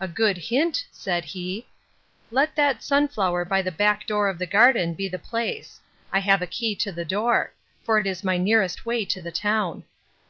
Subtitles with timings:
[0.00, 1.66] —A good hint, said he;
[2.30, 5.78] let that sunflower by the back door of the garden be the place;
[6.10, 7.52] I have a key to the door;
[7.82, 9.84] for it is my nearest way to the town.